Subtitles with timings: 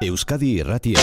[0.00, 1.00] Euskadi Irratia.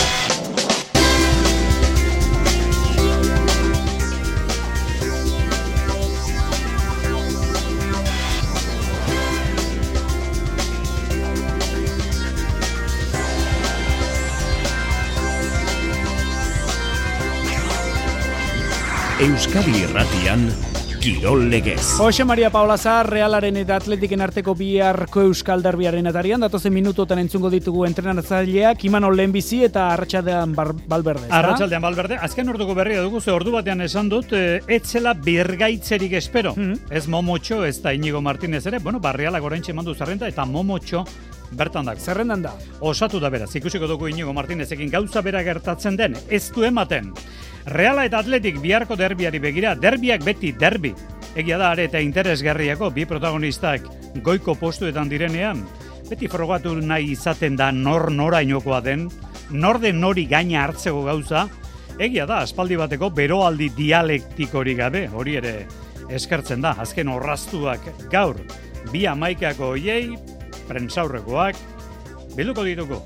[19.20, 20.75] Euskadi Irratian
[21.06, 21.94] Kirol Legez.
[21.98, 27.46] Jose Maria Paula Zar, Realaren eta Atletiken arteko biharko Euskal Derbiaren atarian, datozen minutotan entzungo
[27.52, 31.28] ditugu entrenatzaileak, Imano Lehenbizi eta Arratxaldean Balberde.
[31.30, 36.56] Arratxaldean Balberde, azken orduko berria dugu, ze ordu batean esan dut, e, etzela birgaitzerik espero.
[36.56, 36.90] Mhm.
[36.90, 41.04] Ez Momotxo, ez da Inigo Martinez ere, bueno, barrialak oraintxe mandu zerrenda, eta Momotxo
[41.52, 42.00] bertan dago.
[42.00, 42.54] Zerrendan da.
[42.80, 47.12] Osatu da beraz, ikusiko dugu Inigo Martinezekin gauza bera gertatzen den, ez du ematen.
[47.66, 50.94] Reala eta Atletik biharko derbiari begira, derbiak beti derbi.
[51.36, 53.88] Egia da are eta interesgarriako bi protagonistak
[54.24, 55.64] goiko postuetan direnean,
[56.08, 59.08] beti frogatu nahi izaten da nor norainokoa den,
[59.50, 61.46] nor den nori gaina hartzeko gauza,
[61.98, 65.56] egia da aspaldi bateko beroaldi dialektikori gabe, hori ere
[66.12, 68.38] eskertzen da, azken orraztuak gaur,
[68.92, 70.14] bi amaikako hoiei,
[70.68, 71.58] prentsaurrekoak,
[72.36, 73.02] bilduko dituko,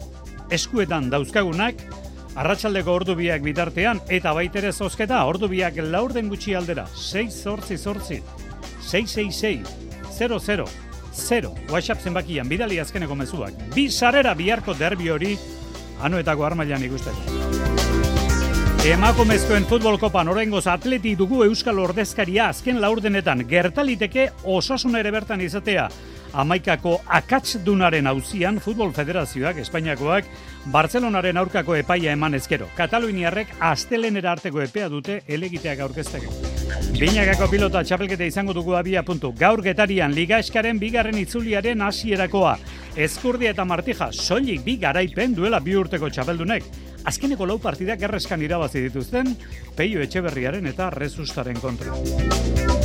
[0.51, 1.85] eskuetan dauzkagunak,
[2.39, 6.87] Arratsaldeko ordu biak bitartean eta baitere zozketa ordu biak laurden gutxi aldera.
[6.95, 8.21] 6 zortzi zortzi
[8.87, 9.67] 666
[10.15, 10.69] 00
[11.11, 13.57] 0 WhatsApp zenbakian bidali azkeneko mezuak.
[13.75, 15.37] Bi sarera biharko derbi hori
[16.07, 17.41] anuetako armailan ikusteko.
[18.87, 23.43] Emakumezkoen futbol kopan oraingoz atleti dugu Euskal Ordezkaria azken laurdenetan.
[23.49, 25.91] Gertaliteke osasuna ere bertan izatea.
[26.33, 30.29] Amaikako akatsdunaren auzian Futbol Federazioak Espainiakoak
[30.71, 32.69] Bartzelonaren aurkako epaia eman ezkero.
[32.77, 36.35] Kataluniarrek astelenera arteko epea dute elegiteak aurkezteko.
[37.01, 39.33] Binakako pilota txapelketa izango dugu abia puntu.
[39.39, 42.59] Gaur getarian Liga Eskaren bigarren itzuliaren hasierakoa.
[42.97, 46.65] Ezkurdia eta Martija soilik bi garaipen duela bi urteko txapeldunek.
[47.05, 49.35] Azkeneko lau partidak erreskan irabazi dituzten,
[49.77, 51.95] Peio Etxeberriaren eta Rezustaren kontra.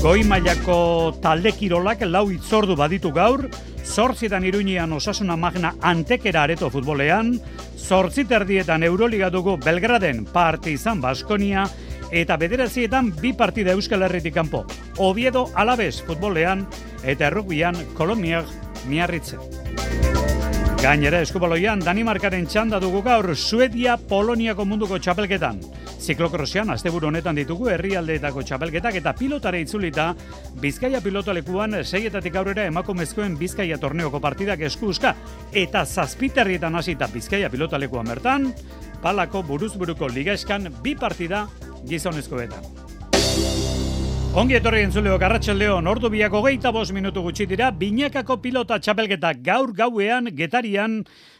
[0.02, 3.48] Goi mailako talde kirolak lau itzordu baditu gaur,
[3.86, 7.36] zortzietan iruñean osasuna magna antekera areto futbolean,
[7.78, 11.66] zortzit erdietan Euroliga dugu Belgraden Partizan Baskonia,
[12.12, 14.66] eta bederatzietan bi partida Euskal Herritik kanpo.
[14.98, 16.66] Oviedo Alabez futbolean
[17.04, 18.46] eta errukbian Koloniak
[18.88, 19.40] miarritzen.
[20.86, 25.58] Gainera eskubaloian Danimarkaren txanda dugu gaur Suedia Poloniako munduko txapelketan.
[25.98, 30.12] Ziklokrosean asteburu honetan ditugu herrialdeetako txapelketak eta pilotare itzulita
[30.62, 35.16] Bizkaia pilotalekuan seietatik aurrera emakumezkoen Bizkaia torneoko partidak eskuska
[35.66, 38.52] eta zazpiterrietan hasita Bizkaia pilotalekuan bertan
[39.02, 41.48] palako buruzburuko ligaeskan bi partida
[41.90, 42.62] gizonezkoetan.
[44.36, 49.72] Ongi etorri entzuleok arratsaldeon ordu biak hogeita bost minutu gutxi dira, binakako pilota txapelketa gaur
[49.78, 50.98] gauean getarian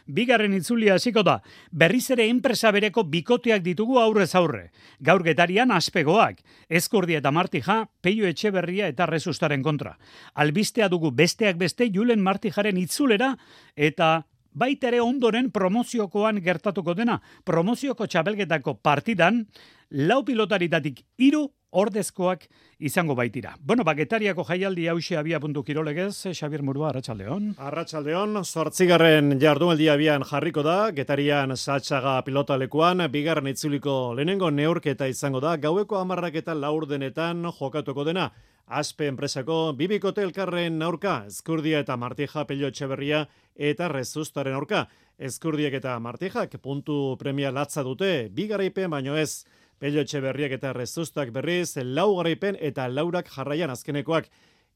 [0.08, 1.34] bigarren itzulia hasiko da.
[1.68, 4.70] Berriz ere enpresa bereko bikoteak ditugu aurrez aurre.
[5.04, 6.40] Gaur getarian aspegoak,
[6.72, 9.98] ezkurdi eta martija, peio etxeberria eta resustaren kontra.
[10.32, 13.34] Albistea dugu besteak beste Julen martijaren itzulera
[13.76, 14.22] eta
[14.56, 17.20] baita ere ondoren promoziokoan gertatuko dena.
[17.44, 19.44] Promozioko txapelketako partidan,
[19.90, 22.46] lau pilotaritatik hiru ordezkoak
[22.78, 23.54] izango baitira.
[23.60, 27.52] Bueno, baketariako jaialdi hause abia puntu kirolegez, Xabier Murua, Arratxaldeon.
[27.68, 35.56] Arratxaldeon, sortzigarren jardunaldi abian jarriko da, getarian satxaga pilotalekuan, bigarren itzuliko lehenengo neurketa izango da,
[35.60, 38.30] gaueko amarrak eta laurdenetan jokatuko dena.
[38.66, 44.88] Aspe enpresako bibikote elkarren aurka, Ezkurdia eta Martija pelio etxeberria eta rezustaren aurka.
[45.16, 49.46] Ezkurdiek eta Martijak puntu premia latza dute, bigaraipen baino ez.
[49.78, 54.30] Pello Etxeberriak eta Rezustak berriz, lau garaipen eta laurak jarraian azkenekoak.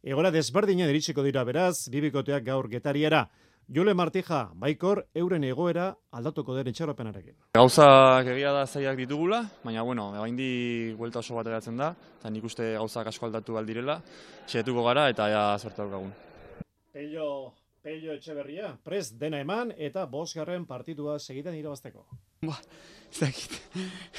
[0.04, 3.22] Egora desberdina diritsiko dira beraz, bibikoteak gaur getariera.
[3.72, 7.38] Jule Martija, baikor, euren egoera aldatuko den itxaropenarekin.
[7.56, 10.50] Gauzak egia da zaiak ditugula, baina bueno, egaindi
[10.98, 14.00] guelta oso bat eratzen da, eta nik uste gauzak asko aldatu aldirela,
[14.50, 16.12] txetuko gara eta ja sortu daukagun.
[16.92, 17.28] Pello,
[17.80, 22.04] Pello Etxeberria, prez dena eman eta bosgarren partidua segitan irabazteko.
[22.44, 22.58] Ba,
[23.12, 23.58] ezakit,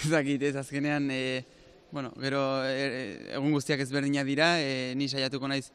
[0.05, 1.43] ezakit, ez azkenean, e,
[1.91, 5.69] bueno, gero e, egun guztiak ezberdinak dira, e, ni saiatuko naiz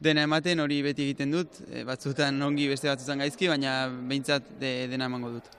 [0.00, 4.74] dena ematen, hori beti egiten dut, e, batzutan ongi beste batzutan gaizki, baina behintzat de,
[4.90, 5.50] dena emango dut.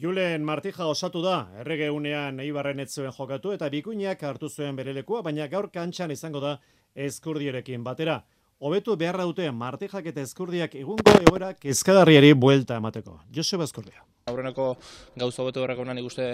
[0.00, 5.48] Julen Martija osatu da, errege unean eibarren etzuen jokatu eta bikuinak hartu zuen berelekua, baina
[5.50, 6.58] gaur kantxan izango da
[6.94, 8.20] eskurdierekin batera.
[8.60, 13.18] Hobetu beharra dute Martijak eta eskurdiak egungo egoera kezkadarriari buelta emateko.
[13.34, 14.04] Joseba Eskurdia.
[14.30, 14.72] Aurreneko
[15.18, 16.32] gauza hobetu horreko nahi uste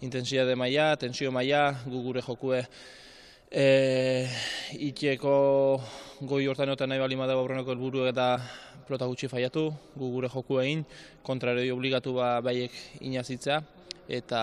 [0.00, 2.64] intensia de maia, tensio maia, gu gure jokue
[3.48, 4.28] E,
[4.76, 5.80] Itieko
[6.28, 8.34] goi hortan egoten nahi balima dago aurreneko helburu eta
[8.84, 10.84] pelota gutxi faiatu, gu gure joku egin,
[11.24, 13.62] kontraroi obligatu ba baiek inazitzea,
[14.20, 14.40] eta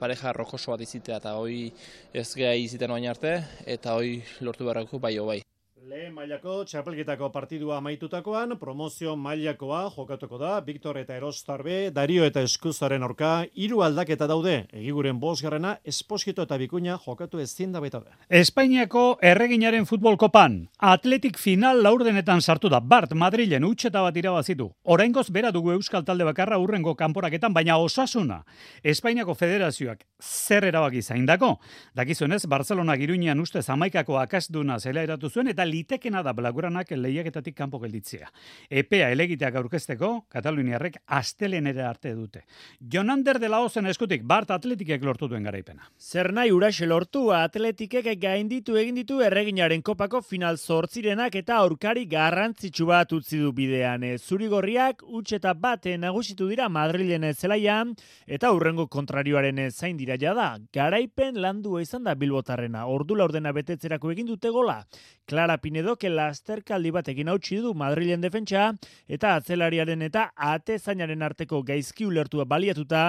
[0.00, 1.68] pareja rokoso bat izitea, eta hoi
[2.14, 5.40] ez geha iziten oain arte, eta hoi lortu beharrako bai bai.
[5.86, 13.04] Lehen mailako txapelketako partidua amaitutakoan, promozio mailakoa jokatuko da, Victor eta Erostarbe, Dario eta Eskuzaren
[13.06, 18.00] orka, hiru aldaketa daude, egiguren bosgarrena, esposito eta bikuña jokatu ezin da baita.
[18.28, 24.72] Espainiako erreginaren futbol kopan, atletik final laurdenetan sartu da, Bart Madrilen utxeta bat irabazitu.
[24.82, 28.42] Oraingoz bera dugu Euskal Talde bakarra urrengo kanporaketan, baina osasuna,
[28.82, 31.54] Espainiako federazioak zer erabaki zaindako.
[31.94, 37.80] Dakizunez, Barcelona giruinean uste zamaikako akasduna zela eratu zuen, eta litekena da blaguranak lehiaketatik kanpo
[37.82, 38.28] gelditzea.
[38.70, 42.44] Epea elegiteak aurkezteko, Kataluniarrek astelenera arte dute.
[42.80, 45.88] Jonander de la Ozen eskutik, Bart Atletikek lortu duen garaipena.
[45.98, 52.88] Zer nahi uraxe lortu atletikek gainditu egin ditu erreginaren kopako final zortzirenak eta aurkari garrantzitsu
[52.88, 54.04] bat utzi du bidean.
[54.18, 57.94] Zurigorriak utxeta bat nagusitu dira Madrilen zelaian
[58.26, 60.48] eta urrengo kontrarioaren zain dira da.
[60.72, 62.86] Garaipen landu izan da bilbotarrena.
[62.86, 64.82] Ordu laurdena betetzerako egin dute gola.
[65.28, 68.70] Clara Pinedok lasterkaldi batekin hautsi du Madrilen defentsa
[69.08, 73.02] eta atzelariaren eta ate zainaren arteko gaizki ulertua baliatuta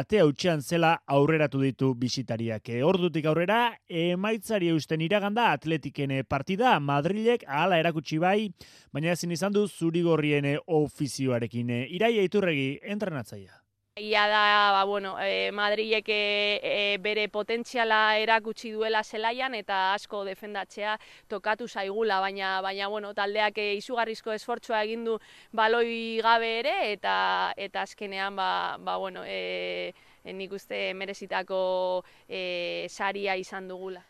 [0.00, 2.72] ate hautsean zela aurreratu ditu bisitariak.
[2.84, 8.50] Ordutik aurrera emaitzari eusten iraganda atletikene partida Madrilek ahala erakutsi bai,
[8.92, 11.70] baina ezin izan du zurigorrien ofizioarekin.
[11.88, 13.60] Iraia iturregi entrenatzaia.
[13.96, 20.94] Ia da, ba, bueno, e, Madrilek e, bere potentziala erakutsi duela zelaian eta asko defendatzea
[21.28, 25.18] tokatu zaigula, baina, baina bueno, taldeak e, izugarrizko esfortzua egin du
[25.52, 29.92] baloi gabe ere eta eta azkenean ba, ba, bueno, e,
[30.24, 34.06] nik uste merezitako e, saria izan dugula.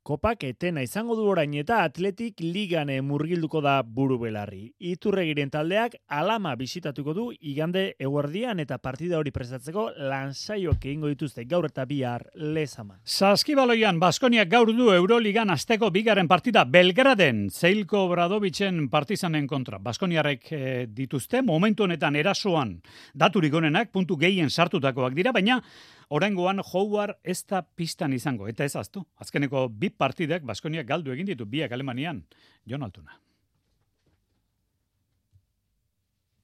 [0.00, 4.62] Kopak etena izango du orain eta atletik ligane murgilduko da buru belarri.
[4.80, 11.68] Iturregiren taldeak alama bisitatuko du igande eguerdian eta partida hori prestatzeko lansaioak egingo dituzte gaur
[11.68, 12.96] eta bihar lezama.
[13.04, 19.78] Saskibaloian Baskoniak gaur du Euroligan asteko bigaren partida Belgraden, Zeilko Bradovicen partizanen kontra.
[19.84, 22.78] Baskoniarek eh, dituzte momentu honetan erasoan
[23.12, 25.60] daturik onenak puntu gehien sartutakoak dira, baina
[26.10, 29.04] Oraingoan Howard ez da pistan izango eta ez aztu.
[29.22, 32.24] Azkeneko bi partidek Baskoniak galdu egin ditu biak Alemanian.
[32.66, 33.14] Jon Altuna.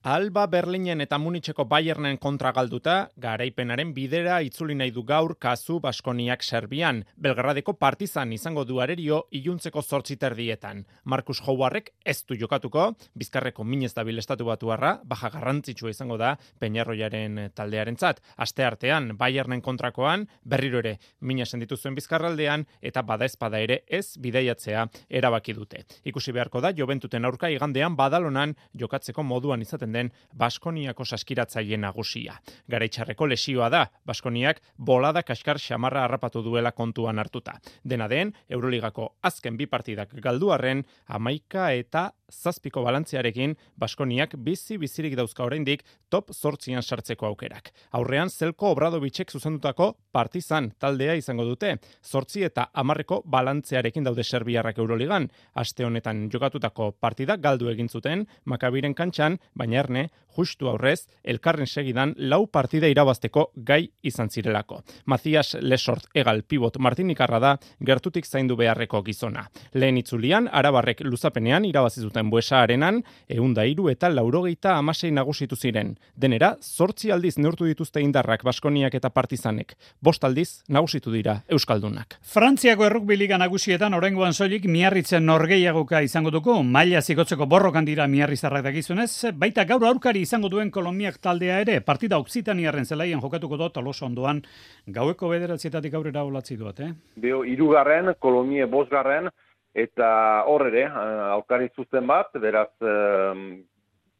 [0.07, 6.45] Alba Berlinen eta Munitzeko Bayernen kontra galduta, garaipenaren bidera itzuli nahi du gaur kazu Baskoniak
[6.47, 7.01] Serbian.
[7.19, 10.85] Belgradeko partizan izango du arerio iluntzeko zortziter dietan.
[11.03, 12.85] Markus Howardek ez du jokatuko,
[13.19, 18.23] bizkarreko minez da bilestatu batu baja garrantzitsua izango da Peñarroiaren taldearen zat.
[18.37, 24.17] Aste artean, Bayernen kontrakoan, berriro ere, mina senditu zuen bizkarraldean, eta bada espada ere ez
[24.19, 25.83] bideiatzea erabaki dute.
[26.05, 32.37] Ikusi beharko da, jobentuten aurka igandean badalonan jokatzeko moduan izaten den Baskoniako saskiratzaile nagusia.
[32.71, 37.57] Garaitxarreko lesioa da, Baskoniak bolada kaskar xamarra harrapatu duela kontuan hartuta.
[37.85, 45.45] Dena den, Euroligako azken bi partidak galduarren, amaika eta zazpiko balantziarekin Baskoniak bizi bizirik dauzka
[45.45, 47.71] oraindik top zortzian sartzeko aukerak.
[47.93, 55.29] Aurrean Zelko Obradovitzek zuzendutako partizan taldea izango dute, zortzi eta amarreko balantzearekin daude Serbiarrak Euroligan.
[55.55, 62.13] Aste honetan jokatutako partida galdu egin zuten, Makabiren kantxan, baina erne, justu aurrez, elkarren segidan
[62.17, 64.83] lau partida irabazteko gai izan zirelako.
[65.07, 69.47] Mazias Lesort egal pivot Martinikarra da gertutik zaindu beharreko gizona.
[69.73, 75.95] Lehen itzulian, arabarrek luzapenean irabazizuten buesa arenan, eunda iru eta laurogeita amasei nagusitu ziren.
[76.15, 79.77] Denera, zortzi aldiz neurtu dituzte indarrak Baskoniak eta Partizanek.
[80.01, 82.19] Bost aldiz nagusitu dira Euskaldunak.
[82.23, 89.11] Frantziako errukbiliga nagusietan orengoan soilik miarritzen norgeiagoka izango duko, maila zikotzeko borrokan dira miarrizarrak dakizunez,
[89.35, 94.43] baita gaur aurkari izango duen Kolombiak taldea ere, partida Oksitaniarren zelaien jokatuko dut, toloso ondoan,
[94.87, 96.93] gaueko bederatzietatik aurrera olatzi duat, eh?
[97.17, 99.31] Beo, irugarren, Kolomie bosgarren,
[99.75, 100.09] eta
[100.49, 103.49] hor ere, eh, aurkari zuzten bat, beraz, um,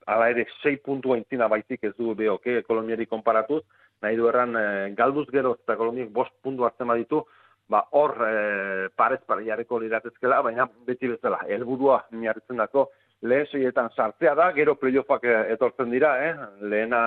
[0.07, 3.63] ala ere, sei puntua intzina baizik ez du beo, ke, Kolombiari konparatuz,
[4.03, 7.25] nahi du erran, e, galduz gero eta Kolombiak bost puntu hartzen baditu,
[7.73, 8.35] ba, hor e,
[8.97, 12.89] parez pare jarreko liratezkela, baina beti bezala, helburua miarritzen dako,
[13.23, 16.35] lehen seietan sartzea da, gero playoffak eh, etortzen dira, eh?
[16.61, 17.07] lehena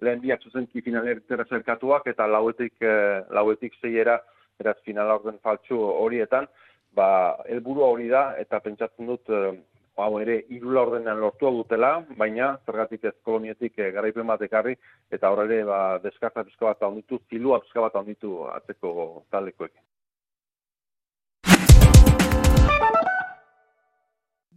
[0.00, 4.18] lehen biak zuzenki finalertera zerkatuak, eta lauetik, eh, lauetik zeiera,
[4.60, 6.46] eraz finala orden faltsu horietan,
[6.94, 7.08] ba,
[7.48, 9.52] helburu hori da, eta pentsatzen dut, eh,
[9.98, 14.76] hau ere, irula ordenean lortua dutela, baina zergatik ez kolonietik eh, garaipen bat ekarri,
[15.10, 19.82] eta horre ba, deskarta pizka bat handitu, zilua pizka bat handitu atzeko talekoekin.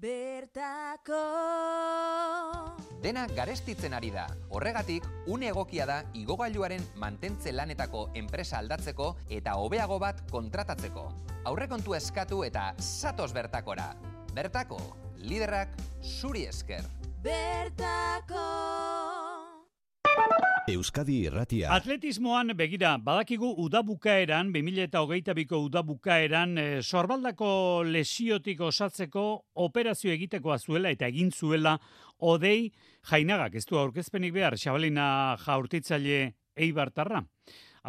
[0.01, 1.13] Bertako
[3.03, 4.23] Dena garestitzen ari da.
[4.49, 11.05] Horregatik, une egokia da igogailuaren mantentze lanetako enpresa aldatzeko eta hobeago bat kontratatzeko.
[11.51, 13.91] Aurrekontu eskatu eta satos bertakora.
[14.33, 14.79] Bertako,
[15.21, 16.87] liderrak zuri esker.
[17.21, 18.90] Bertako
[20.69, 21.71] Euskadi Irratia.
[21.73, 29.23] Atletismoan begira, badakigu udabukaeran, 2022ko udabukaeran, e, sorbaldako lesiotik osatzeko
[29.65, 31.77] operazio egitekoa zuela eta egin zuela
[32.19, 32.71] odei
[33.09, 37.23] jainagak, ez du aurkezpenik behar, xabalina jaurtitzaile eibartarra.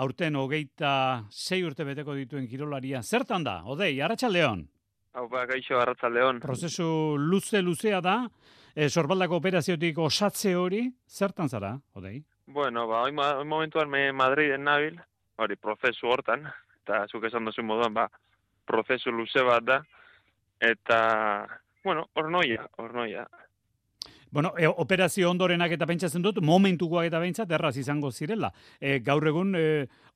[0.00, 3.02] Aurten hogeita sei urte beteko dituen kirolaria.
[3.02, 4.64] Zertan da, odei, arratsaldeon.
[5.12, 6.40] Hau ba, gaixo, arratsaldeon.
[6.40, 8.22] Prozesu luze-luzea da,
[8.74, 12.22] e, sorbaldako operaziotik osatze hori, zertan zara, odei?
[12.46, 15.00] Bueno, ba, hoy, hoy momentuan me Madriden nabil,
[15.36, 16.46] hori prozesu hortan,
[16.82, 18.08] eta zuk esan duzu moduan, ba,
[18.66, 19.78] prozesu luze bat da,
[20.60, 20.98] eta,
[21.84, 23.26] bueno, hor noia, hor noia.
[24.32, 28.48] Bueno, e, operazio ondorenak eta pentsatzen dut, momentukoak eta behintzat erraz izango zirela.
[28.80, 29.64] E, gaur egun e,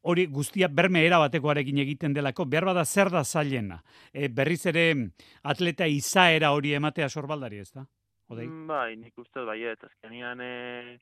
[0.09, 3.83] hori guztia berme erabatekoarekin egiten delako, behar bada zer da zailena.
[4.15, 4.87] E, berriz ere
[5.45, 7.85] atleta izaera hori ematea sorbaldari ez da?
[8.33, 8.47] Odei?
[8.49, 10.97] Mm, Bai, nik uste dut baiet, azkenian, e,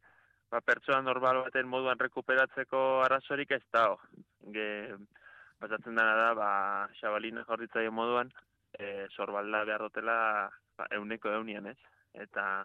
[0.55, 3.89] ba, pertsona normal baten moduan rekuperatzeko arrazorik ez da,
[4.55, 4.67] Ge,
[5.59, 6.51] pasatzen dena da, ba,
[7.01, 8.31] xabalina jorritzaio moduan,
[8.79, 10.17] e, sorbalda behar dutela
[10.79, 11.79] ba, euneko eunian, ez?
[12.27, 12.65] Eta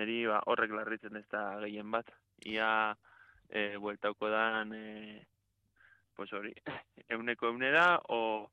[0.00, 2.10] niri ba, horrek larritzen ez da gehien bat.
[2.48, 2.70] Ia
[3.50, 5.26] e, bueltauko dan, e,
[6.16, 6.54] pues hori,
[7.14, 8.48] euneko eunera, o,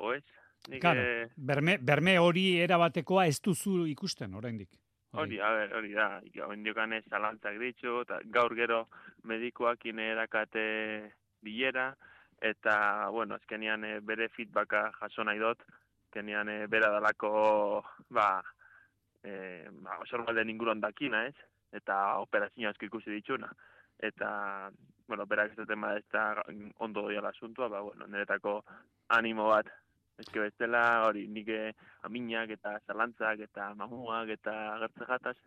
[0.00, 0.24] o ez?
[0.68, 4.68] Nik, Claro, eh, berme, berme hori erabatekoa ez duzu ikusten, oraindik.
[5.12, 8.84] Hori, a ber, hori da, ondiokan ez zalantzak ditzu, eta gaur gero
[9.26, 11.12] medikuak erakate
[11.42, 11.94] bilera,
[12.40, 15.62] eta, bueno, azkenian eh, bere feedbacka jaso nahi dut,
[16.06, 18.42] azkenian eh, bera dalako, ba,
[19.22, 21.34] e, ba, sorbalden inguruan dakina, ez?
[21.72, 23.50] Eta operazioa asko ikusi dituna.
[23.98, 24.70] Eta,
[25.08, 26.42] bueno, berak ez duten ez da
[26.78, 28.62] ondo doia asuntua, ba, bueno, niretako
[29.08, 29.66] animo bat.
[30.20, 31.70] Ez que bestela, hori, nik eh,
[32.04, 35.38] aminak eta zalantzak eta mamuak eta gertze jataz.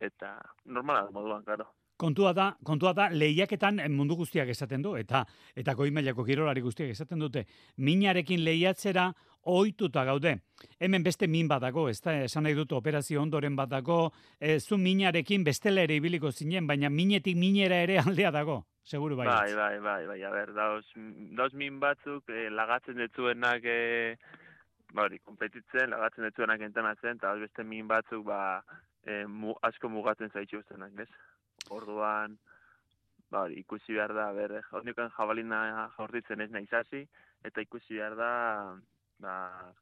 [0.00, 0.34] Eta
[0.66, 1.70] normala da moduan, claro.
[1.96, 5.22] Kontua da, kontua da lehiaketan mundu guztiak esaten du eta
[5.54, 7.44] eta goi mailako kirolari guztiak esaten dute
[7.78, 9.12] minarekin lehiatzera
[9.46, 10.38] ohituta gaude.
[10.80, 15.44] Hemen beste min badago, ez da, esan nahi dut operazio ondoren badago, e, zu minarekin
[15.44, 19.26] bestela ere ibiliko zinen, baina minetik minera ere aldea dago, seguru bai.
[19.26, 20.84] Bai, bai, bai, bai, a ber, dauz,
[21.36, 24.16] dauz min batzuk eh, lagatzen ditzuenak eh,
[24.94, 28.40] ba hori, konpetitzen, lagatzen ditzuenak entrenatzen, eta beste min batzuk ba,
[29.04, 31.10] eh, mu, asko mugatzen zaituztenak, ez?
[31.74, 32.38] Orduan,
[33.32, 37.04] ba hori, ikusi behar da, ber, hondikan jabalina jaurtitzen ez nahi hasi,
[37.44, 38.32] eta ikusi behar da,
[39.18, 39.72] ba,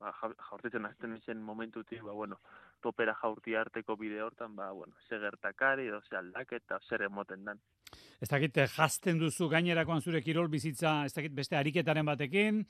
[0.00, 2.40] ba, ja- jaurtitzen hasten zen momentutik, ba, bueno,
[2.82, 7.60] topera jaurti arteko bide hortan, ba, bueno, ze gertakari, edo ze aldaketa, zer emoten dan.
[8.20, 12.62] Ez dakit eh, jazten duzu gainerakoan zure kirol bizitza, ez dakit beste ariketaren batekin,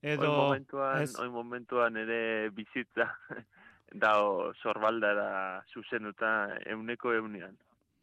[0.00, 0.30] edo...
[0.30, 1.14] Oin momentuan, ez?
[1.18, 2.20] oin momentuan ere
[2.54, 3.08] bizitza
[4.04, 6.32] dao sorbaldara zuzenduta
[6.66, 7.58] euneko eunean.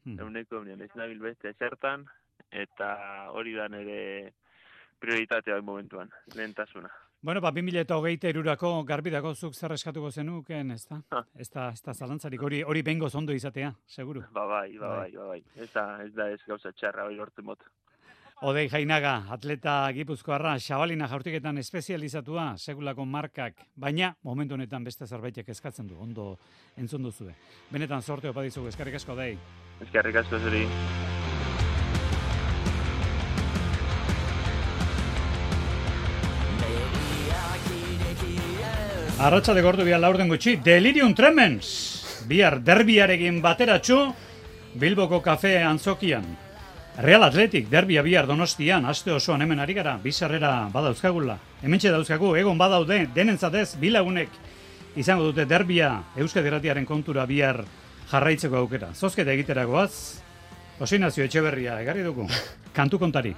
[0.05, 0.19] Hmm.
[0.23, 2.05] Euneko eunean, ez nabil beste zertan,
[2.51, 2.93] eta
[3.35, 4.33] hori da nire
[4.99, 6.91] prioritatea oin momentuan, lehentasuna.
[7.27, 11.01] Bueno, ba, 2008 erurako garbi dago zuk zer eskatuko zenuken, ez da?
[11.35, 14.21] Ez da, ez da zalantzarik, hori, hori bengoz ondo izatea, seguru.
[14.31, 15.01] Ba bai, ba Bai.
[15.01, 15.41] bai, ba bai.
[15.57, 17.67] Ez da, ez da ez gauza txarra hori lortzen mot.
[18.47, 25.91] Odei Jainaga, atleta gipuzkoarra, xabalina jaurtiketan espezializatua, segulako markak, baina momentu honetan beste zerbaitek eskatzen
[25.91, 26.37] du, ondo
[26.77, 27.35] entzun duzue.
[27.75, 29.33] Benetan sorte opa dizugu, eskarrik asko dei.
[29.83, 30.63] Eskerrik asko zuri.
[39.17, 41.65] Arratxa de gordu bihar laurden gutxi, Delirium Tremens,
[42.29, 44.13] bihar derbiarekin bateratxu,
[44.77, 46.27] Bilboko kafe antzokian.
[47.01, 51.39] Real Athletic, derbia bihar donostian, aste osoan hemen ari gara, bizarrera badauzkagula.
[51.63, 54.29] Hemen dauzkagu, egon badaude, denentzatez, bilagunek
[54.95, 57.63] izango dute derbia Euskadi Gratiaren kontura bihar
[58.11, 58.93] jarraitzeko aukera.
[58.93, 60.21] Zozketa egiteragoaz,
[60.79, 62.27] Osinazio Etxeberria, egarri dugu,
[62.71, 63.33] kantu kontari.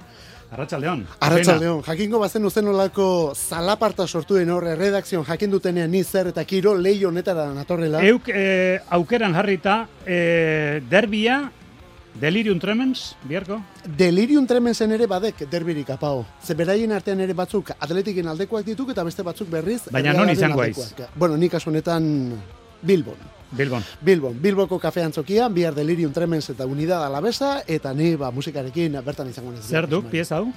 [0.50, 1.04] Arratsaldeon.
[1.22, 6.44] Arratsaldeon, jakingo bazen uzen olako zalaparta sortu den horre redakzion jakin dutenean ni zer eta
[6.44, 8.02] kiro lehi honetara natorrela.
[8.02, 11.40] Euk eh, aukeran jarrita eh, derbia
[12.20, 13.60] Delirium Tremens, biharko?
[13.96, 16.24] Delirium tremensen ere badek derbirik apao.
[16.42, 19.84] Ze beraien artean ere batzuk atletiken aldekoak dituk eta beste batzuk berriz.
[19.94, 21.14] Baina non izango aldekoak.
[21.14, 22.10] Bueno, nik kasu honetan
[22.82, 23.39] Bilbon.
[23.50, 23.82] Bilbon.
[24.00, 29.28] Bilbon, Bilboko kafe antzokian, bihar delirium tremens eta unidad alabesa, eta ni ba, musikarekin bertan
[29.28, 29.64] izango nez.
[29.66, 30.52] Zer du, pieza hau?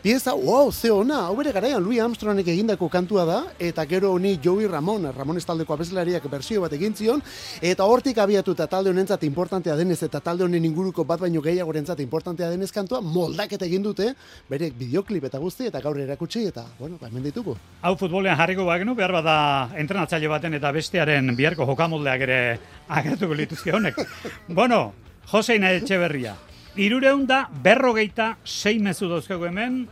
[0.00, 4.38] Pieza, wow, ze ona, hau bere garaian Louis Armstrongek egindako kantua da, eta gero honi
[4.40, 7.20] Joey Ramon, Ramon estaldeko abeslariak bersio bat egin zion,
[7.60, 12.00] eta hortik abiatu eta talde honentzat importantea denez, eta talde honen inguruko bat baino gehiagorentzat
[12.00, 14.12] importantea denez kantua, moldaketa egin dute,
[14.48, 17.58] bere bideoklip eta guzti, eta gaur erakutsi, eta, bueno, ba, hemen ditugu.
[17.82, 19.36] Hau futbolean jarriko bagenu, behar bada
[19.76, 22.37] entrenatzaile baten eta bestearen biharko jokamoldeak ere
[22.88, 23.96] agertuko lituzke honek.
[24.48, 24.92] bueno,
[25.30, 26.34] Joseina Etxeberria,
[26.76, 29.82] irureun da berrogeita sei mezu dauzkagu hemen,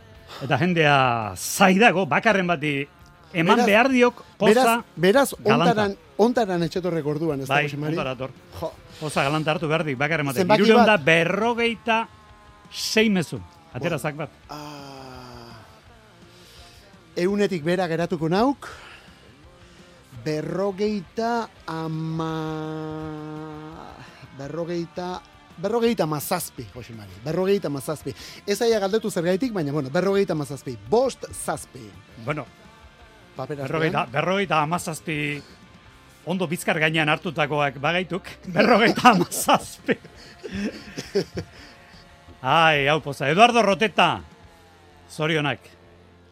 [0.43, 2.87] eta jendea zaidago, bakarren bati
[3.33, 8.31] eman Beraz- behar diok poza beraz, beraz ontaran, ontaran etxetorrek orduan, ez da, Bai, ator.
[8.59, 8.71] Jo.
[8.99, 10.39] Poza galanta hartu behar dik, bakarren bati.
[10.41, 11.05] Zenbaki Irureun da bat.
[11.05, 11.99] berrogeita
[12.71, 13.37] sei mezu.
[13.73, 14.29] Atera zak bat.
[17.17, 18.67] Eunetik bera geratuko nauk,
[20.27, 22.33] berrogeita ama...
[24.37, 25.21] Berrogeita...
[25.57, 27.15] Berrogeita mazazpi, Jose Mari.
[27.23, 28.13] Berrogeita mazazpi.
[28.45, 30.75] Ez aia galdetu zergaitik, baina, bueno, berrogeita mazazpi.
[30.89, 31.81] Bost zazpi.
[32.25, 32.45] Bueno,
[33.37, 35.17] Papera berrogeita, berrogeita amazazpi
[36.25, 38.29] ondo bizkar gainean hartutakoak bagaituk.
[38.55, 39.97] Berrogeita amazazpi.
[42.41, 43.29] Ai, hau poza.
[43.29, 44.21] Eduardo Roteta.
[45.09, 45.76] Zorionak.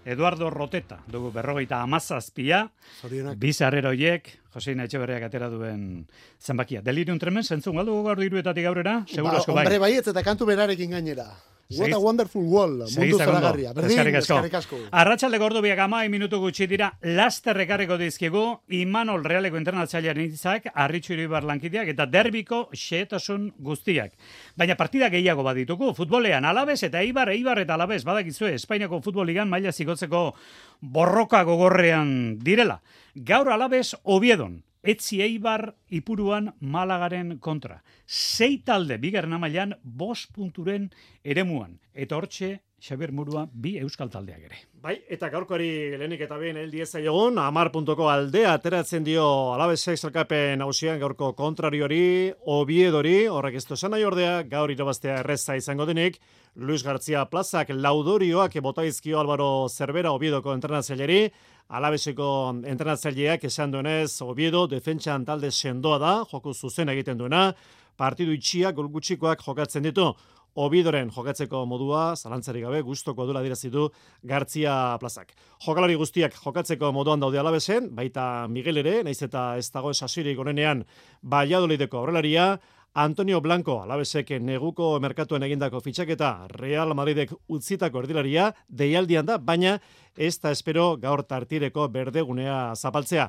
[0.05, 0.99] Eduardo Roteta.
[1.09, 2.69] Dugu berrogeita amazazpia.
[3.01, 3.39] Zorionak.
[3.41, 6.05] Bizarreroiek, Joseina Etxeberriak atera duen
[6.39, 6.81] zenbakia.
[6.85, 8.99] Delirium tremens, entzun galdu gaur iruetatik aurrera?
[9.09, 9.65] Seguro Ba, asko bai.
[9.65, 11.25] hombre baietz eta kantu berarekin gainera.
[11.67, 13.71] What a wonderful world, mundu zoragarria.
[13.73, 14.77] Berdin, Eskerrik asko.
[14.93, 18.43] Arratxalde gordo biak ama minutu gutxi dira laster ekarriko dizkigu
[18.77, 24.13] Imanol Realeko internatzailearen itzak, Arritxu Iribar lankideak eta derbiko xeetasun guztiak.
[24.55, 29.73] Baina partida gehiago badituko, futbolean alabez eta eibar, eibar eta alabez, badakizue, Espainiako futboligan maila
[29.73, 30.35] zigotzeko
[30.81, 32.83] borroka gogorrean direla.
[33.15, 37.81] Gaur alabez obiedon, etzi eibar ipuruan malagaren kontra.
[38.05, 40.89] Sei talde bigarren amailan bost punturen
[41.23, 41.79] eremuan.
[41.93, 44.59] Eta hortxe, Xabier Murua, bi euskal taldeak ere.
[44.83, 49.25] Bai, eta gaurkoari lehenik eta behin heldi ez zaiogun, amar puntuko aldea ateratzen dio
[49.55, 56.19] alabezek zelkapen hausian gaurko kontrariori, obiedori, horrek ez nahi ordea, gaur irabaztea erreza izango denik,
[56.55, 61.31] Luis García Plazak laudorioak botaizkio Álvaro Cervera Obiedoko entrenatzaileri,
[61.67, 62.27] alabezeko
[62.67, 67.49] entrenatzaileak esan duenez, Obiedo defentsan talde sendoa da, joku zuzen egiten duena,
[67.97, 70.11] partidu itxiak, gol gutxikoak jokatzen ditu,
[70.55, 73.89] Obidoren jokatzeko modua, zalantzarik gabe, gustoko duela dirazi du
[74.23, 75.33] Gartzia plazak.
[75.65, 80.85] Jokalari guztiak jokatzeko moduan daude alabesen, baita Miguel ere, naiz eta ez dagoen sasirik onenean
[81.27, 82.53] Valladolideko aurrelaria,
[82.97, 89.73] Antonio Blanco, alabesek neguko merkatuen egindako fitxaketa Real Madridek utzitako erdilaria, deialdian da, baina
[90.15, 93.25] ez da espero gaur tartireko berdegunea zapaltzea.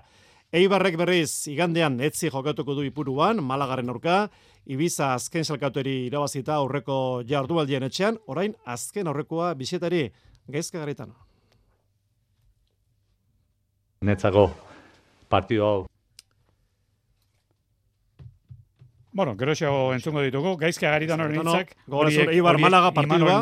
[0.55, 4.29] Eibarrek berriz igandean etzi jokatuko du ipuruan, malagaren aurka,
[4.66, 10.05] Ibiza azken salkatueri irabazita aurreko jardubaldien etxean, orain azken aurrekoa bisetari
[10.46, 11.11] gaizka garritan.
[14.07, 14.48] Netzako
[15.29, 15.85] partido hau
[19.16, 21.70] Bueno, geroxo entzungo ditugu, gaizka garitan hori nintzak.
[21.88, 23.38] gogorazu, Eibar Malaga partidua.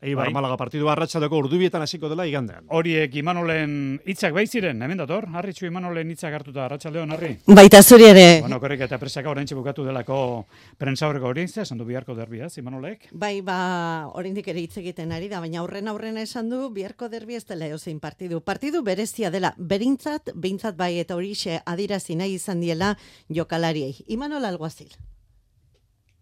[0.00, 0.32] Eibar Bai.
[0.32, 2.64] Malaga partidua arratsaldeko urdubietan hasiko dela igandean.
[2.72, 7.34] Horiek Imanolen hitzak bai ziren, hemen dator, Harritxu Imanolen hitzak hartuta, arratsaldeon Harri.
[7.46, 8.24] Baita zuri ere.
[8.40, 10.46] Bueno, korrika eta presaka oraintxe bukatu delako
[10.80, 13.10] prentza horreko hori, esan du biharko derbia, Imanolek.
[13.12, 17.36] Bai, ba, oraindik ere hitz egiten ari da, baina aurren aurrena esan du biharko derbi
[17.36, 18.40] ez dela eozein partidu.
[18.40, 22.96] Partidu berezia dela, berintzat, beintzat bai eta horixe adirazi nahi izan diela
[23.28, 24.04] jokalariei.
[24.08, 24.96] Imanol Alguazil.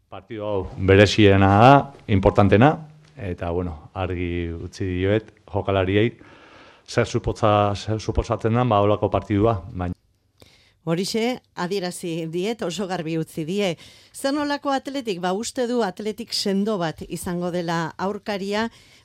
[0.08, 1.72] partido hau bereziena da,
[2.08, 2.70] importantena,
[3.18, 6.12] eta bueno, argi utzi dioet jokalariei
[6.88, 9.94] zer supotza, zer suposatzen den ba holako partidua, baina
[10.88, 13.74] Horixe, adierazi diet, oso garbi utzi die.
[14.16, 18.62] Zer nolako atletik, ba uste du atletik sendo bat izango dela aurkaria,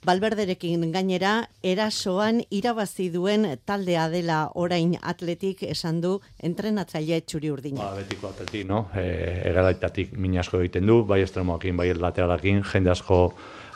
[0.07, 7.81] balberderekin gainera, erasoan irabazi duen taldea dela orain atletik esan du entrenatzaile txuri urdina.
[7.81, 8.85] ba, betiko atletik, no?
[8.95, 13.19] E, egalaitatik min asko egiten du, bai estremoakin, bai lateralakin, jende asko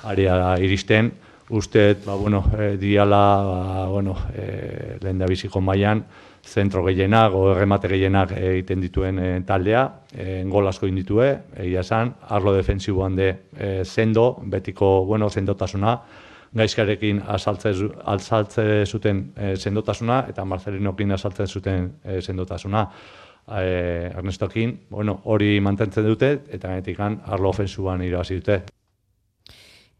[0.03, 1.11] area iristen,
[1.49, 6.03] uste, ba, bueno, e, diala, ba, bueno, e, lehen da biziko mailan,
[6.47, 9.81] zentro gehienak, erremate gehienak egiten dituen e, taldea,
[10.15, 11.29] e, gol asko egin ditue,
[11.59, 15.97] egia esan, arlo defensiboan de e, sendo, betiko, bueno, sendotasuna,
[16.57, 22.87] gaizkarekin asaltze, zu- azaltze zuten e, sendotasuna, eta Marcelinokin asaltzen zuten e, sendotasuna.
[23.47, 28.61] E, Ernestokin, bueno, hori mantentzen dute, eta ganetikan arlo ofensuan irabazi dute.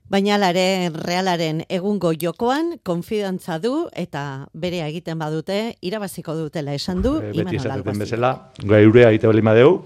[0.07, 7.17] Baina alare realaren egungo jokoan konfidantza du eta berea egiten badute irabaziko dutela esan du
[7.19, 7.99] E, beti Alguazil.
[7.99, 8.31] bezala,
[8.63, 9.81] geurea egite bali madeu,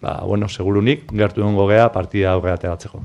[0.00, 3.02] ba, bueno, segurunik, gertu dongo gea partida aurre ateratzeko.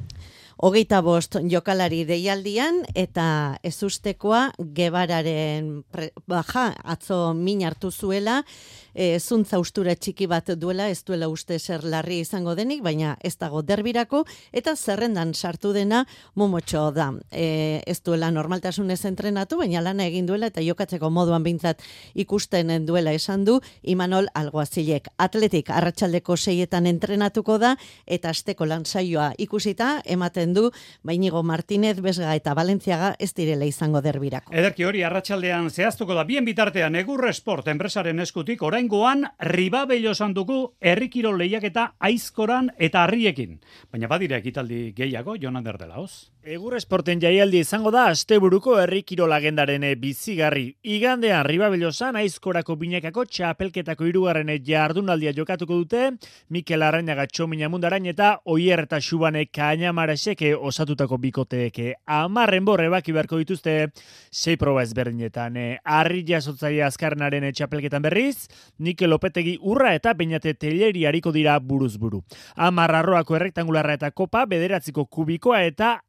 [0.63, 8.45] Hogeita bost jokalari deialdian eta ezustekoa gebararen pre, baja atzo min hartu zuela,
[8.93, 13.35] e, zuntza ustura txiki bat duela, ez duela uste zer larri izango denik, baina ez
[13.37, 17.11] dago derbirako, eta zerrendan sartu dena momotxo da.
[17.31, 21.81] E, ez duela normaltasunez entrenatu, baina lana egin duela eta jokatzeko moduan bintzat
[22.15, 25.09] ikusten duela esan du, Imanol Alguazilek.
[25.17, 27.75] Atletik arratsaldeko seietan entrenatuko da,
[28.05, 30.69] eta asteko lan saioa ikusita, ematen du,
[31.03, 34.53] bainigo Martinez, Besga eta Valentziaga ez direla izango derbirako.
[34.55, 41.31] Ederki hori arratsaldean zehaztuko da bien bitartean Egur Sport enpresaren eskutik oraingoan Ribabello sanduko herrikiro
[41.37, 43.59] lehiaketa aizkoran eta harriekin.
[43.91, 46.31] Baina badira ekitaldi gehiago Jonan Derdelaoz.
[46.41, 50.71] Egur esporten jaialdi izango da asteburuko herri kirolagendaren bizigarri.
[50.81, 56.07] Igandean Ribabellosan aizkorako binekako txapelketako hirugarren jardunaldia jokatuko dute
[56.49, 61.77] Mikel Arrainaga Txomina Mundarain eta Oier eta Xubane Kainamareseke osatutako bikoteek
[62.07, 63.91] amarren borre baki beharko dituzte
[64.31, 65.61] sei proba ezberdinetan.
[65.85, 68.49] Arri jasotzaile azkarnaren txapelketan berriz,
[68.79, 72.25] Nikel Lopetegi urra eta peinate teleri hariko dira buruz buru.
[72.55, 75.99] Amar arroako errektangularra eta kopa, bederatziko kubikoa eta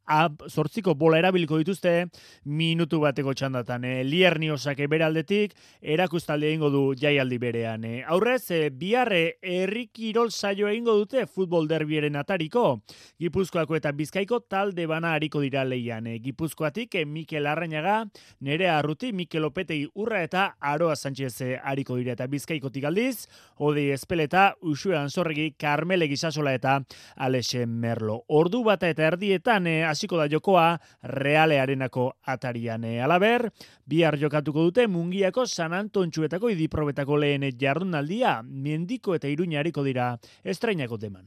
[0.49, 2.07] zortziko bola erabiliko dituzte
[2.45, 3.85] minutu bateko txandatan.
[3.85, 7.85] E, Lierni osake beraldetik, erakustalde egingo du jaialdi berean.
[7.85, 12.81] E, aurrez, e, biarre herri kirol saio egingo dute futbol derbieren atariko.
[13.19, 16.07] Gipuzkoako eta bizkaiko talde bana hariko dira leian.
[16.07, 18.03] E, Gipuzkoatik, e, Mikel Arrainaga,
[18.41, 23.27] nere arruti, Mikel Opetegi urra eta Aroa Sánchez hariko dira eta bizkaikotik aldiz,
[23.63, 26.79] Odi Espeleta, Usue Anzorregi, Carmele Gisasola eta
[27.15, 28.23] Alexe Merlo.
[28.27, 29.83] Ordu bata eta erdietan e,
[30.13, 32.83] hasiko da jokoa Realearenako atarian.
[32.83, 33.49] E, alaber,
[33.85, 40.97] bihar jokatuko dute Mungiako San Antontxuetako idiprobetako lehen jardunaldia, Mendiko eta Iruña hariko dira estrainako
[40.97, 41.25] deman.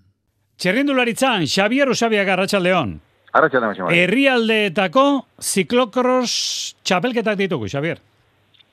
[0.56, 3.00] Txerrindularitzan, Xavier Usabiaga Arratxaldeon.
[3.32, 8.00] Arratxaldeon, Herrialdeetako ziklokros txapelketak ditugu, Xavier.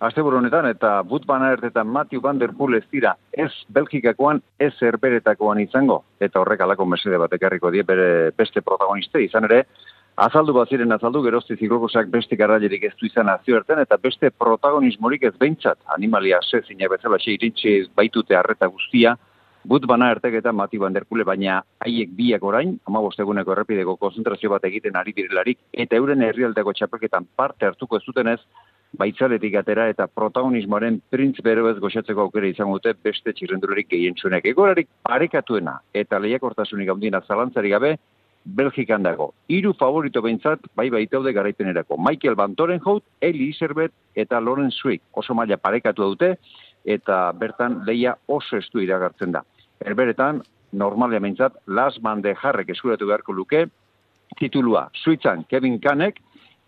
[0.04, 5.62] Asteburu honetan eta but banaertetan Matthew Van Der Poel ez dira ez Belgikakoan ez Herberetakoan
[5.63, 9.62] izango eta horrek alako mesede bat ekarriko die bere beste protagoniste izan ere
[10.15, 15.23] azaldu bat ziren azaldu gerozti ziklokosak beste garrailerik ez du izan azioerten eta beste protagonismorik
[15.23, 19.17] ez behintzat animalia se zina bezala xe irintxe baitute harreta guztia
[19.65, 23.95] but bana ertek eta Mati Van Der Poel, baina haiek biak orain, ama bosteguneko errepideko
[23.95, 28.39] konzentrazio bat egiten ari direlarik, eta euren herrialdeko txapelketan parte hartuko ez dutenez,
[28.99, 34.45] baitzaletik atera eta protagonismoaren printz bero ez goxatzeko aukera izango dute beste txirrendularik gehien txunek.
[34.52, 37.95] Egorarik parekatuena eta lehiakortasunik handina zalantzari gabe,
[38.45, 39.34] Belgikan dago.
[39.47, 41.97] Hiru favorito behintzat, bai baitaude garaipenerako.
[41.97, 46.36] Michael Van Torenhout, Eli Iserbet eta Loren Zwick oso maila parekatu dute
[46.84, 49.43] eta bertan leia oso estu iragartzen da.
[49.79, 50.41] Herberetan,
[50.73, 53.67] normalia behintzat, Las Man de Jarrek eskuratu beharko luke,
[54.39, 56.19] titulua Suitzan Kevin Kanek,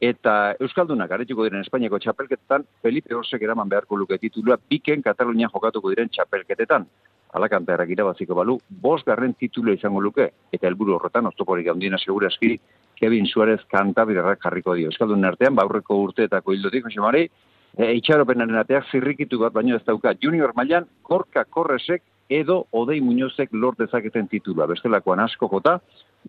[0.01, 5.91] eta Euskaldunak aretuko diren Espainiako txapelketetan, Felipe Orsek eraman beharko luke titulua, biken Katalunian jokatuko
[5.93, 6.85] diren txapelketetan.
[7.35, 12.55] Alakanta erak irabaziko balu, bos garren titulu izango luke, eta helburu horretan, oztoporik handiena segurazki,
[12.95, 14.91] Kevin Suarez kantabiderrak jarriko dio.
[14.91, 17.25] Euskaldun artean, baurreko urteetako hildotik, Jose Mari,
[17.75, 23.51] e, itxaropenaren ateak zirrikitu bat baino ez dauka junior mailan korka korresek edo odei muñozek
[23.53, 24.65] lort dezaketen titula.
[24.71, 25.79] Bestelakoan asko jota,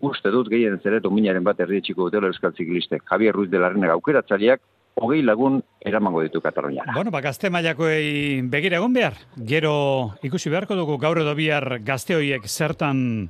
[0.01, 3.03] uste dut gehien zeretu minaren bat erdietxiko dutela euskal ziklistek.
[3.09, 4.61] Javier Ruiz de Larrenaga aukeratzaileak,
[5.01, 6.93] hogei lagun eramango ditu Kataloniara.
[6.93, 9.19] Bueno, ba, gazte mailakoei begira egon behar.
[9.37, 13.29] Gero ikusi beharko dugu gaur edo bihar gazte hoiek zertan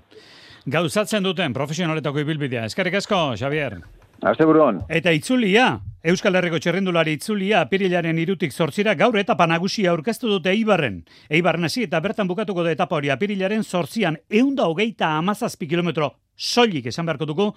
[0.65, 2.65] gauzatzen duten profesionaletako ibilbidea.
[2.67, 3.79] Eskerrik asko, Xavier.
[4.25, 4.81] Aste buruan.
[4.89, 5.77] Eta itzulia,
[6.07, 11.03] Euskal Herriko txerrendulari itzulia, apirilaren irutik zortzira, gaur etapa nagusia aurkeztu dute Eibarren.
[11.29, 16.89] Eibarren hasi eta bertan bukatuko da etapa hori apirilaren zortzian, eunda hogeita amazazpi kilometro soilik
[16.89, 17.51] esan beharko dugu,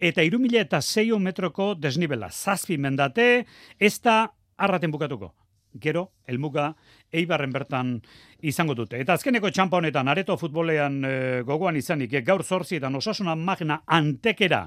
[0.00, 2.30] eta irumila eta zeio metroko desnibela.
[2.30, 3.46] Zazpi mendate,
[3.78, 4.24] ez da
[4.56, 5.34] arraten bukatuko.
[5.80, 6.72] Gero, elmuga,
[7.12, 7.92] eibarren bertan
[8.42, 8.98] izango dute.
[8.98, 11.12] Eta azkeneko txampa honetan, areto futbolean e,
[11.46, 14.64] gogoan izanik, e, gaur zortzietan osasuna magna antekera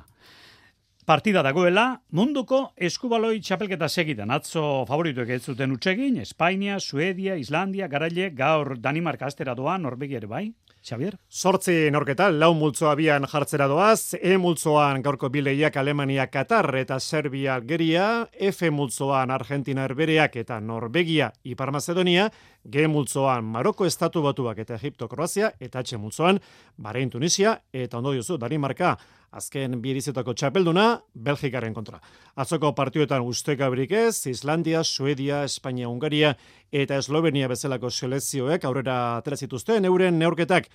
[1.04, 4.32] partida dagoela, munduko eskubaloi txapelketa segidan.
[4.32, 10.32] Atzo favorituek ez zuten utsegin, Espainia, Suedia, Islandia, garaile, gaur Danimarka astera doa, Norvegia ere
[10.32, 10.46] bai.
[10.84, 11.16] Xavier?
[11.30, 17.56] Sortzi norketa, lau multzo abian jartzera doaz, E multzoan gaurko bileiak Alemania, Katar eta Serbia,
[17.56, 22.30] Algeria, F multzoan Argentina, Herbereak eta Norvegia, Ipar Macedonia,
[22.64, 26.40] G multzoan Maroko Estatu Batuak eta Egipto, Kroazia, eta H multzoan
[26.78, 28.96] Bahrein, Tunisia, eta ondo diozu, Danimarka,
[29.32, 32.00] azken bierizetako txapelduna, Belgikaren kontra.
[32.40, 36.36] Atzoko partioetan ustekaberik ez, Islandia, Suedia, Espainia, Ungaria
[36.72, 40.70] eta Eslovenia bezalako selezioek aurrera atera zituzten euren neurketak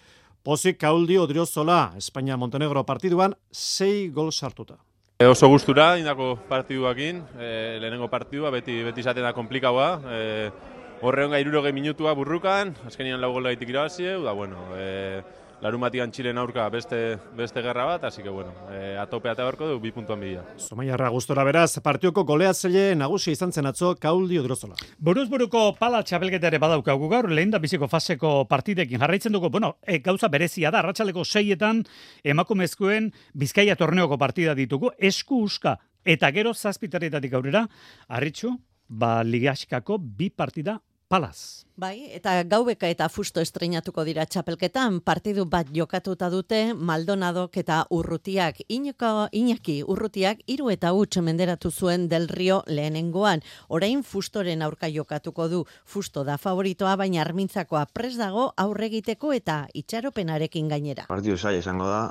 [0.44, 4.78] Pozik Kauldi Odriozola, Espainia Montenegro partiduan, sei gol sartuta.
[5.18, 7.48] E, oso gustura indako partiduakin, e,
[7.82, 9.88] lehenengo partidua beti beti izaten da komplikaua.
[10.14, 15.20] E, horre honga iruroge minutua burrukan, azkenian lau gola gaitik irabazi, da bueno, e,
[15.62, 19.78] larun batian txilen aurka beste, beste gerra bat, así que bueno, e, atope eta du,
[19.80, 20.44] bi puntuan bila.
[20.58, 24.74] Zomaiarra gustora beraz, partioko goleatzaile nagusi izan zen atzo Kauldi Odriozola.
[24.98, 29.76] Buruz buruko pala txapelketa ere badaukagu gaur, lehen da biziko faseko partidekin jarraitzen dugu, bueno,
[29.86, 31.84] e, gauza berezia da, arratsaleko seietan
[32.24, 37.66] emakumezkoen bizkaia torneoko partida ditugu, esku uska, eta gero zazpitaretatik aurrera,
[38.08, 38.56] arritxu,
[38.88, 41.64] ba, ligaskako bi partida palaz.
[41.78, 48.60] Bai, eta gaubeka eta fusto estrenatuko dira txapelketan, partidu bat jokatuta dute Maldonadok eta Urrutiak.
[48.68, 53.40] Inoko, Iñaki Urrutiak hiru eta huts menderatu zuen del Rio lehenengoan.
[53.68, 55.64] Orain fustoren aurka jokatuko du.
[55.84, 61.06] Fusto da favoritoa, baina armintzakoa pres dago aurregiteko eta itxaropenarekin gainera.
[61.08, 62.10] Partidu zaila izango da.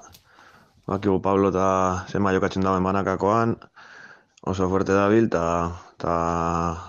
[0.88, 3.58] Bakigu Pablo eta zema jokatzen dagoen banakakoan.
[4.48, 5.44] Oso fuerte dabil eta
[5.98, 6.16] eta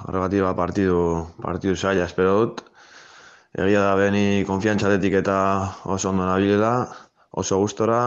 [0.05, 2.59] horregatik ba partidu, partidu zaila espero dut.
[3.57, 5.37] Egia da beni konfiantzatetik eta
[5.89, 6.73] oso ondo nabilela,
[7.33, 8.01] oso gustora,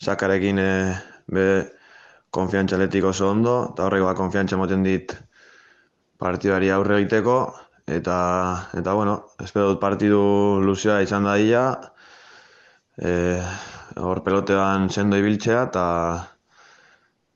[0.00, 0.70] sakarekin e,
[1.28, 1.44] be
[2.32, 5.12] konfiantzaletik oso ondo, eta horrek ba konfiantza moten dit
[6.16, 7.36] partidari aurre egiteko,
[7.84, 8.16] eta,
[8.80, 10.22] eta bueno, espero dut partidu
[10.64, 11.66] luzea izan da dira,
[12.96, 13.12] e,
[14.00, 15.86] hor pelotean sendo ibiltzea, eta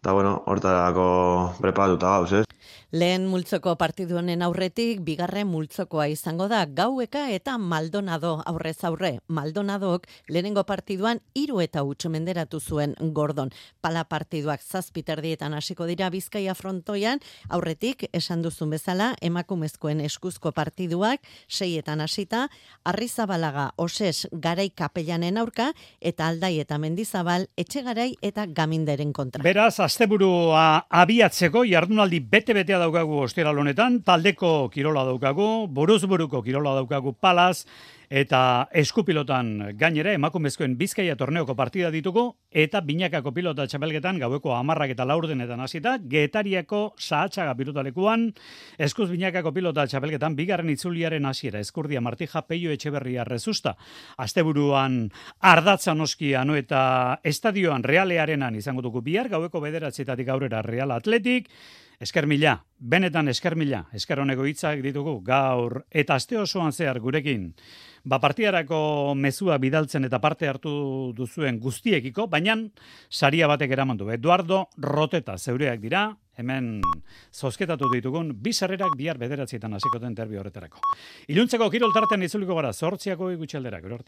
[0.01, 1.07] eta bueno, hortarako
[1.61, 2.54] preparatuta gauz, ez?
[2.92, 9.18] Lehen multzoko partidu honen aurretik, bigarren multzokoa izango da gaueka eta Maldonado aurrez aurre.
[9.27, 13.51] Maldonadok lehenengo partiduan hiru eta utxo menderatu zuen Gordon.
[13.81, 22.01] Pala partiduak zazpiterdietan hasiko dira Bizkaia frontoian, aurretik esan duzun bezala emakumezkoen eskuzko partiduak seietan
[22.01, 22.49] hasita,
[22.85, 29.42] Arrizabalaga oses garai kapellanen aurka eta aldai eta mendizabal etxegarai eta gaminderen kontra.
[29.42, 37.64] Beraz, asteburua abiatzeko jardunaldi bete-betea daukagu ostiral honetan, taldeko kirola daukagu, buruzburuko kirola daukagu palaz,
[38.14, 45.07] eta eskupilotan gainera emakumezkoen bizkaia torneoko partida ditugu, eta binakako pilota txapelgetan gaueko amarrak eta
[45.09, 48.29] laurdenetan hasita, getariako sahatxaga pilotalekuan,
[48.79, 53.75] eskuz binakako pilota txapelgetan bigarren itzuliaren hasiera eskurdia martija peio etxeberria rezusta.
[54.18, 55.09] Asteburuan
[55.40, 61.49] ardatza noski anu eta estadioan realearenan izango dugu bihar, gaueko bederatzetatik aurrera real atletik,
[62.05, 67.47] Esker mila, benetan esker mila, esker honeko hitzak ditugu gaur eta aste osoan zehar gurekin.
[68.05, 70.75] Ba partiarako mezua bidaltzen eta parte hartu
[71.17, 72.59] duzuen guztiekiko, baina
[73.09, 74.11] saria batek eraman du.
[74.12, 76.83] Eduardo Roteta zeureak dira, hemen
[77.33, 80.85] zozketatu ditugun, bizarrerak bihar bederatzietan hasiko den terbi horretarako.
[81.33, 84.03] Iluntzeko kirol tartean itzuliko gara, zortziako gutxaldera, gero